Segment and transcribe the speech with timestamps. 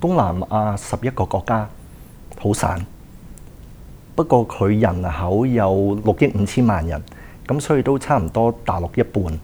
[0.00, 1.68] 東南亞十一個國家
[2.38, 2.80] 好散，
[4.14, 7.02] 不過佢人口有六億五千萬人，
[7.48, 9.38] 咁所以都差唔多大陸一半。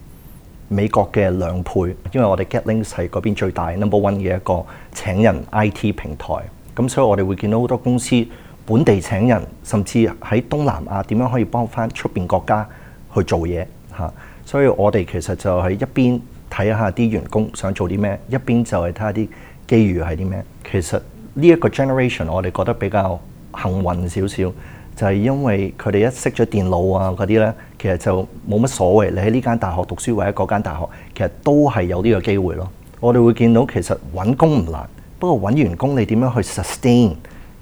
[0.68, 1.72] 美國嘅兩倍，
[2.12, 6.34] 因為我哋 Getlinks 係嗰邊最大 number one 嘅一個請人 IT 平台，
[6.76, 8.24] 咁所以我哋會見到好多公司
[8.64, 12.66] 本地請人，甚至喺東南亞點樣可以幫翻出邊國家
[13.12, 13.66] 去做嘢
[13.98, 14.14] 嚇。
[14.44, 19.28] 所以我哋其實就喺一邊睇下啲員工想做啲咩，一邊就係睇下啲。
[19.66, 20.44] 機遇係啲咩？
[20.70, 20.96] 其實
[21.34, 23.18] 呢一個 generation 我哋覺得比較
[23.62, 24.52] 幸運少少，
[24.96, 29.10] 就係因為佢哋一識咗電腦啊嗰啲呢，其實就冇乜所謂。
[29.10, 32.70] 你喺呢間大學讀書，或者嗰間大學，其實都係有呢個機會咯。
[33.00, 37.12] 我哋會見到其實揾工唔難，不過揾完工你點樣去 sustain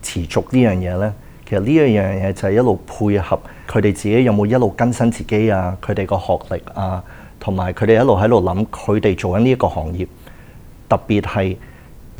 [0.02, 1.14] 持續呢樣嘢呢？
[1.48, 7.02] 其實呢一樣嘢就係一路配合佢哋自己有冇一路更新自己啊，佢哋個學歷啊，
[7.38, 10.06] 同埋佢哋一路喺度諗佢哋做緊呢一個行業，
[10.88, 11.56] 特別係。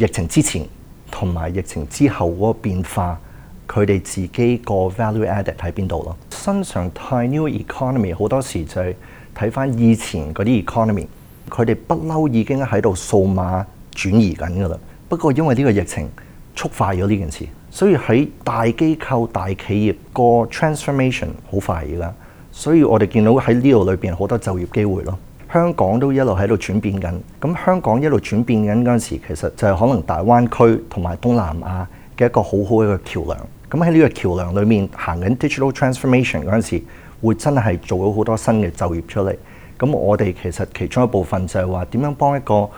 [0.02, 0.66] 疫情之前
[1.12, 3.20] 同埋疫情之後嗰個變化，
[3.68, 6.16] 佢哋自己個 value added 喺邊度咯？
[6.30, 8.94] 新上 t i n w economy 好多時就係
[9.38, 11.06] 睇翻以前嗰啲 economy，
[11.48, 14.76] 佢哋不嬲已經喺度數碼轉移緊噶啦。
[15.08, 16.10] 不過因為呢個疫情
[16.56, 22.12] 速快咗呢件事，所以喺大機構、大企業個 transformation 好快而家，
[22.50, 25.16] 所以我哋見到喺呢度裏邊好多就業機會咯。
[25.52, 31.86] 香港都一路喺度轉變緊，咁香港一路轉變緊嗰陣時，其實就係可能大灣區同埋東南亞
[32.18, 33.36] 嘅一個好好一個橋梁。
[33.70, 36.82] 咁喺呢個橋梁裏面行緊 digital transformation 嗰陣時，
[37.22, 39.36] 會真係做咗好多新嘅就業出嚟。
[39.78, 42.70] 咁我哋其實其中一部分就係話點樣幫一個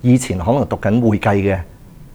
[0.00, 1.60] 以前可能讀緊會計嘅，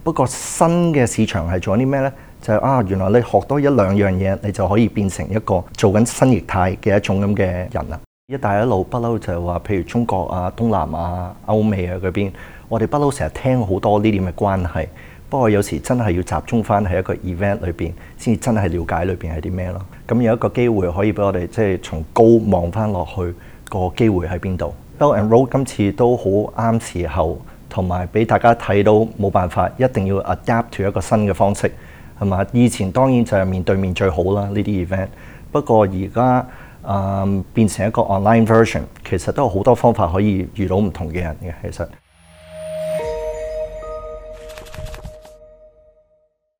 [0.04, 2.12] 不過新嘅市場係做啲咩呢？
[2.42, 8.00] 就係啊，原來你學多一兩樣嘢，你就可以變成一個做緊新業態嘅一種咁嘅人啦。
[8.30, 12.30] 一带一路不嬲就话，譬如中国啊、东南亚、欧美啊嗰边，
[12.68, 14.90] 我哋不嬲成日听好多呢啲嘅关系。
[15.30, 19.82] 不过有时真系要集中翻喺一个 event 里边，先至真系了解里边系啲咩咯。
[20.06, 23.34] 咁有一个机会可以俾我哋即系从高望翻落去
[23.70, 24.76] 个机会喺边度。
[25.00, 26.24] Bill and Roll 今次都好
[26.62, 31.72] 啱时候，同埋俾大家睇到冇办法，一定要 adapt 一个新嘅方式。
[32.20, 32.46] 係嘛？
[32.52, 35.08] 以前当然就系面对面最好啦，呢啲 event。
[35.50, 36.46] 不过而家。
[36.88, 37.28] 啊！
[37.54, 41.86] 變成一個 online version，其實都有好多方法可以遇到唔同嘅人嘅，其實。